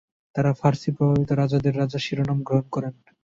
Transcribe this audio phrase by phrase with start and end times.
[0.35, 2.93] তারা ফার্সি-প্রভাবিত "রাজাদের রাজা" শিরোনাম গ্রহণ করেন।